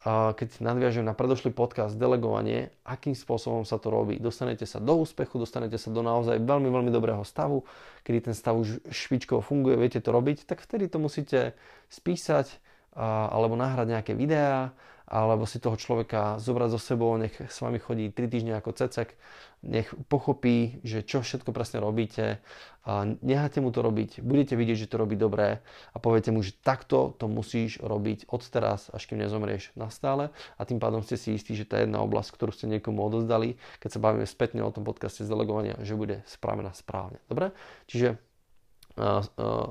keď 0.06 0.62
nadviažem 0.62 1.01
na 1.04 1.18
predošlý 1.18 1.51
podcast 1.51 1.98
delegovanie, 1.98 2.70
akým 2.86 3.18
spôsobom 3.18 3.66
sa 3.66 3.82
to 3.82 3.89
robí. 3.89 4.22
Dostanete 4.22 4.63
sa 4.63 4.77
do 4.77 4.94
úspechu, 5.01 5.42
dostanete 5.42 5.75
sa 5.82 5.89
do 5.89 6.06
naozaj 6.06 6.38
veľmi, 6.38 6.70
veľmi 6.70 6.92
dobrého 6.94 7.25
stavu, 7.25 7.66
kedy 8.06 8.30
ten 8.30 8.36
stav 8.38 8.56
už 8.56 8.80
špičkovo 8.88 9.42
funguje, 9.42 9.75
viete 9.75 10.00
to 10.00 10.13
robiť, 10.13 10.46
tak 10.46 10.62
vtedy 10.62 10.88
to 10.88 11.01
musíte 11.01 11.58
spísať 11.89 12.62
alebo 12.98 13.54
nahrať 13.54 13.88
nejaké 13.94 14.13
videá, 14.18 14.74
alebo 15.08 15.48
si 15.48 15.64
toho 15.64 15.80
človeka 15.80 16.36
zobrať 16.38 16.70
so 16.76 16.80
sebou, 16.84 17.16
nech 17.16 17.32
s 17.40 17.64
vami 17.64 17.80
chodí 17.80 18.12
3 18.12 18.28
týždne 18.28 18.54
ako 18.60 18.76
cecek, 18.76 19.16
nech 19.63 19.88
pochopí, 20.12 20.84
že 20.84 21.02
čo 21.02 21.24
všetko 21.24 21.56
presne 21.56 21.80
robíte, 21.80 22.43
a 22.88 23.04
necháte 23.24 23.63
mu 23.63 23.72
to 23.72 23.84
robiť, 23.84 24.20
budete 24.20 24.60
vidieť, 24.60 24.84
že 24.84 24.91
to 24.91 25.00
robí 25.00 25.15
dobré 25.15 25.63
a 25.91 25.98
poviete 26.00 26.32
mu, 26.32 26.43
že 26.43 26.56
takto 26.60 27.15
to 27.15 27.32
musíš 27.32 27.80
robiť 27.80 28.28
od 28.32 28.43
teraz, 28.48 28.91
až 28.91 29.08
kým 29.08 29.20
nezomrieš 29.20 29.76
na 29.80 29.88
stále 29.91 30.32
a 30.56 30.62
tým 30.67 30.80
pádom 30.80 31.04
ste 31.04 31.15
si 31.15 31.36
istí, 31.36 31.56
že 31.56 31.67
tá 31.67 31.80
jedna 31.84 32.04
oblasť, 32.04 32.32
ktorú 32.36 32.52
ste 32.52 32.67
niekomu 32.67 33.00
odozdali, 33.04 33.60
keď 33.80 33.89
sa 33.91 34.00
bavíme 34.00 34.28
spätne 34.28 34.63
o 34.63 34.72
tom 34.72 34.88
podcaste 34.88 35.24
z 35.24 35.32
delegovania, 35.32 35.80
že 35.84 36.00
bude 36.00 36.24
spravená 36.28 36.72
správne. 36.76 37.20
Dobre? 37.28 37.56
Čiže 37.91 38.20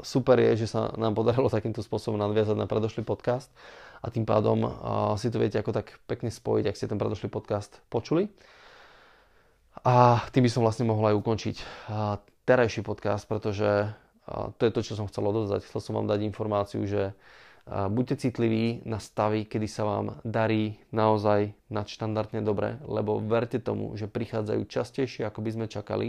super 0.07 0.39
je, 0.39 0.55
že 0.55 0.71
sa 0.71 0.95
nám 0.95 1.19
podarilo 1.19 1.51
takýmto 1.51 1.83
spôsobom 1.83 2.15
nadviazať 2.15 2.55
na 2.55 2.71
predošlý 2.71 3.03
podcast 3.03 3.51
a 4.07 4.15
tým 4.15 4.23
pádom 4.23 4.71
si 5.19 5.35
to 5.35 5.43
viete 5.43 5.59
ako 5.59 5.75
tak 5.75 5.99
pekne 6.07 6.31
spojiť, 6.31 6.71
ak 6.71 6.79
ste 6.79 6.87
ten 6.87 6.95
predošlý 6.95 7.27
podcast 7.27 7.83
počuli. 7.91 8.31
A 9.83 10.23
tým 10.31 10.47
by 10.47 10.51
som 10.51 10.63
vlastne 10.63 10.87
mohol 10.87 11.11
aj 11.11 11.19
ukončiť 11.19 11.57
terajší 12.47 12.87
podcast, 12.87 13.27
pretože 13.27 13.91
to 14.31 14.63
je 14.63 14.71
to, 14.71 14.81
čo 14.87 14.95
som 14.95 15.11
chcel 15.11 15.27
odovzdať. 15.27 15.67
Chcel 15.67 15.81
som 15.83 15.99
vám 15.99 16.07
dať 16.07 16.23
informáciu, 16.23 16.87
že 16.87 17.19
buďte 17.67 18.31
citliví 18.31 18.87
na 18.87 19.03
stavy, 19.03 19.43
kedy 19.43 19.67
sa 19.67 19.83
vám 19.83 20.23
darí 20.23 20.79
naozaj 20.95 21.51
nadštandardne 21.67 22.47
dobre, 22.47 22.79
lebo 22.87 23.19
verte 23.19 23.59
tomu, 23.59 23.99
že 23.99 24.07
prichádzajú 24.07 24.63
častejšie, 24.71 25.27
ako 25.27 25.43
by 25.43 25.51
sme 25.51 25.67
čakali, 25.67 26.09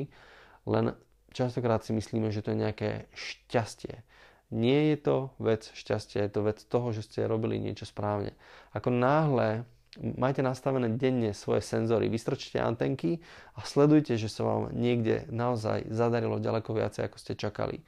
len 0.69 0.93
častokrát 1.33 1.81
si 1.81 1.97
myslíme, 1.97 2.29
že 2.29 2.45
to 2.45 2.53
je 2.53 2.61
nejaké 2.61 2.89
šťastie. 3.17 4.05
Nie 4.47 4.95
je 4.95 4.97
to 5.03 5.17
vec 5.43 5.67
šťastia, 5.75 6.23
je 6.23 6.31
to 6.31 6.41
vec 6.47 6.63
toho, 6.63 6.95
že 6.95 7.03
ste 7.03 7.27
robili 7.27 7.59
niečo 7.59 7.83
správne. 7.83 8.31
Ako 8.71 8.87
náhle 8.87 9.67
majte 9.97 10.45
nastavené 10.45 10.93
denne 10.93 11.33
svoje 11.33 11.65
senzory, 11.65 12.07
vystrčte 12.07 12.61
antenky 12.61 13.19
a 13.57 13.65
sledujte, 13.65 14.15
že 14.15 14.29
sa 14.29 14.45
vám 14.45 14.63
niekde 14.71 15.25
naozaj 15.33 15.89
zadarilo 15.89 16.37
ďaleko 16.37 16.69
viacej, 16.75 17.09
ako 17.09 17.17
ste 17.17 17.33
čakali. 17.33 17.81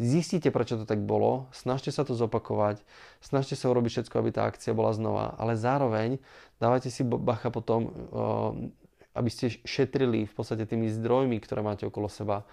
Zistite, 0.00 0.50
prečo 0.50 0.80
to 0.80 0.88
tak 0.88 1.04
bolo, 1.04 1.52
snažte 1.52 1.92
sa 1.94 2.02
to 2.02 2.16
zopakovať, 2.16 2.82
snažte 3.22 3.54
sa 3.54 3.70
urobiť 3.70 3.90
všetko, 4.00 4.14
aby 4.18 4.30
tá 4.34 4.48
akcia 4.48 4.72
bola 4.74 4.90
znova, 4.96 5.36
ale 5.36 5.54
zároveň 5.54 6.18
dávajte 6.58 6.88
si 6.90 7.04
bacha 7.04 7.52
potom, 7.52 7.92
aby 9.12 9.30
ste 9.30 9.52
šetrili 9.62 10.24
v 10.24 10.34
podstate 10.34 10.64
tými 10.64 10.88
zdrojmi, 10.88 11.36
ktoré 11.38 11.60
máte 11.60 11.84
okolo 11.84 12.08
seba 12.08 12.48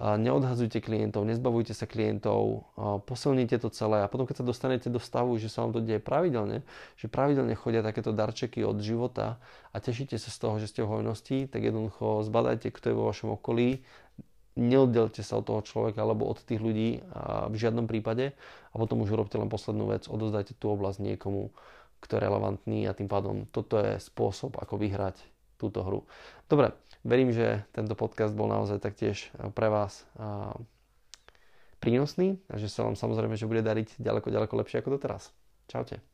neodhazujte 0.00 0.80
klientov, 0.80 1.28
nezbavujte 1.28 1.76
sa 1.76 1.84
klientov, 1.84 2.64
posilnite 3.04 3.60
to 3.60 3.68
celé 3.68 4.02
a 4.02 4.10
potom 4.10 4.24
keď 4.24 4.40
sa 4.40 4.48
dostanete 4.48 4.88
do 4.88 4.98
stavu, 4.98 5.36
že 5.36 5.52
sa 5.52 5.62
vám 5.62 5.76
to 5.76 5.80
deje 5.84 6.00
pravidelne, 6.00 6.64
že 6.96 7.12
pravidelne 7.12 7.52
chodia 7.52 7.84
takéto 7.84 8.10
darčeky 8.10 8.64
od 8.64 8.80
života 8.80 9.36
a 9.70 9.76
tešíte 9.78 10.16
sa 10.16 10.32
z 10.32 10.38
toho, 10.42 10.56
že 10.58 10.72
ste 10.72 10.80
v 10.82 10.90
hojnosti, 10.90 11.46
tak 11.46 11.60
jednoducho 11.62 12.24
zbadajte, 12.24 12.72
kto 12.72 12.86
je 12.90 12.98
vo 12.98 13.04
vašom 13.06 13.36
okolí, 13.36 13.84
neoddelte 14.58 15.20
sa 15.24 15.40
od 15.40 15.48
toho 15.48 15.60
človeka 15.64 16.02
alebo 16.02 16.28
od 16.28 16.40
tých 16.40 16.60
ľudí 16.60 17.00
v 17.48 17.56
žiadnom 17.56 17.88
prípade 17.88 18.34
a 18.72 18.74
potom 18.76 19.00
už 19.04 19.14
urobte 19.14 19.38
len 19.38 19.52
poslednú 19.52 19.92
vec, 19.92 20.08
odozdajte 20.08 20.56
tú 20.58 20.72
oblasť 20.72 20.98
niekomu, 21.04 21.52
kto 22.02 22.18
je 22.18 22.24
relevantný 22.26 22.80
a 22.90 22.96
tým 22.96 23.06
pádom 23.06 23.46
toto 23.48 23.78
je 23.78 24.02
spôsob, 24.02 24.58
ako 24.58 24.76
vyhrať 24.76 25.20
túto 25.62 25.86
hru. 25.86 26.02
Dobre, 26.50 26.74
verím, 27.02 27.34
že 27.34 27.66
tento 27.74 27.94
podcast 27.98 28.34
bol 28.34 28.50
naozaj 28.50 28.78
taktiež 28.82 29.30
pre 29.54 29.68
vás 29.70 30.06
prínosný 31.82 32.38
a 32.46 32.58
že 32.62 32.70
sa 32.70 32.86
vám 32.86 32.94
samozrejme, 32.94 33.34
že 33.34 33.50
bude 33.50 33.62
dariť 33.62 33.98
ďaleko, 33.98 34.30
ďaleko 34.30 34.54
lepšie 34.62 34.78
ako 34.82 34.98
doteraz. 34.98 35.34
Čaute. 35.66 36.11